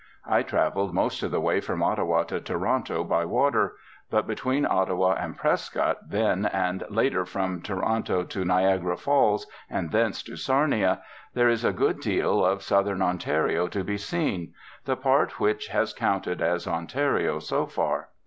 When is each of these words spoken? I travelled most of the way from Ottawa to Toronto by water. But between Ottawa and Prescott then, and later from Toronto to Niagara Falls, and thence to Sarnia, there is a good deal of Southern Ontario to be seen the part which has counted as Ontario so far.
I 0.25 0.41
travelled 0.41 0.95
most 0.95 1.21
of 1.21 1.29
the 1.29 1.39
way 1.39 1.59
from 1.61 1.83
Ottawa 1.83 2.23
to 2.23 2.41
Toronto 2.41 3.03
by 3.03 3.23
water. 3.23 3.75
But 4.09 4.25
between 4.25 4.65
Ottawa 4.65 5.13
and 5.13 5.37
Prescott 5.37 6.09
then, 6.09 6.47
and 6.47 6.83
later 6.89 7.23
from 7.23 7.61
Toronto 7.61 8.23
to 8.23 8.43
Niagara 8.43 8.97
Falls, 8.97 9.45
and 9.69 9.91
thence 9.91 10.23
to 10.23 10.37
Sarnia, 10.37 11.03
there 11.35 11.49
is 11.49 11.63
a 11.63 11.71
good 11.71 11.99
deal 11.99 12.43
of 12.43 12.63
Southern 12.63 13.03
Ontario 13.03 13.67
to 13.67 13.83
be 13.83 13.99
seen 13.99 14.55
the 14.85 14.95
part 14.97 15.39
which 15.39 15.67
has 15.67 15.93
counted 15.93 16.41
as 16.41 16.65
Ontario 16.67 17.37
so 17.37 17.67
far. 17.67 18.09